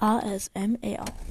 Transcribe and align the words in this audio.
ASMR. 0.00 1.29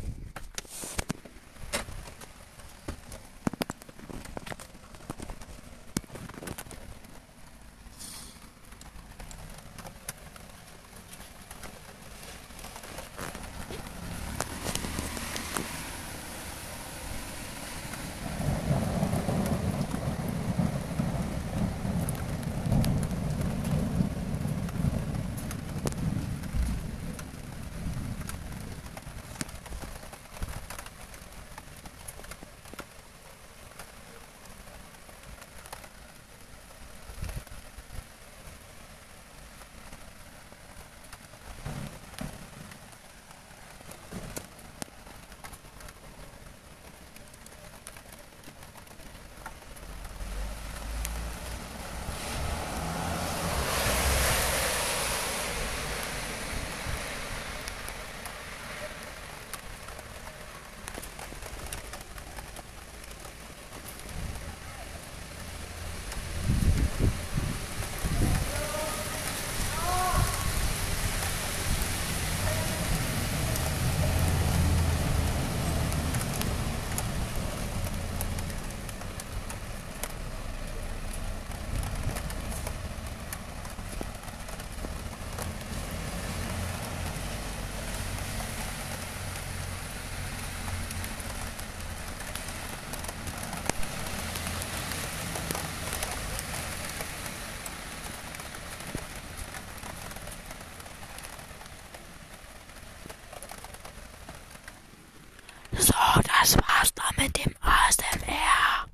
Das 106.22 106.58
war's 106.58 106.94
dann 106.94 107.26
mit 107.26 107.46
dem 107.46 107.56
ASMR. 107.62 108.88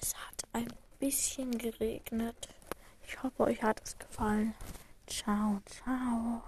Es 0.00 0.14
hat 0.14 0.44
ein 0.52 0.72
bisschen 0.98 1.56
geregnet. 1.58 2.48
Ich 3.06 3.22
hoffe, 3.22 3.44
euch 3.44 3.62
hat 3.62 3.80
es 3.84 3.98
gefallen. 3.98 4.54
Ciao, 5.06 5.60
ciao. 5.66 6.42